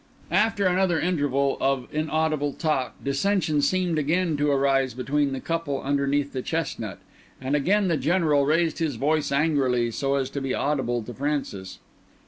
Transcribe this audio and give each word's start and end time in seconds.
After 0.31 0.65
another 0.65 0.99
interval 0.99 1.59
of 1.61 1.87
inaudible 1.91 2.53
talk, 2.53 2.95
dissension 3.03 3.61
seemed 3.61 3.99
again 3.99 4.35
to 4.37 4.49
arise 4.49 4.95
between 4.95 5.31
the 5.31 5.39
couple 5.39 5.79
underneath 5.79 6.33
the 6.33 6.41
chestnut, 6.41 6.97
and 7.39 7.55
again 7.55 7.87
the 7.87 7.97
General 7.97 8.43
raised 8.43 8.79
his 8.79 8.95
voice 8.95 9.31
angrily 9.31 9.91
so 9.91 10.15
as 10.15 10.31
to 10.31 10.41
be 10.41 10.55
audible 10.55 11.03
to 11.03 11.13
Francis. 11.13 11.77